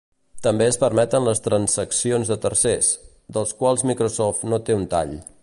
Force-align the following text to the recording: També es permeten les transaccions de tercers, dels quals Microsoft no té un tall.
També 0.45 0.65
es 0.67 0.77
permeten 0.83 1.27
les 1.27 1.43
transaccions 1.47 2.33
de 2.33 2.39
tercers, 2.47 2.91
dels 3.37 3.55
quals 3.61 3.87
Microsoft 3.93 4.49
no 4.53 4.63
té 4.71 4.81
un 4.81 4.91
tall. 4.97 5.15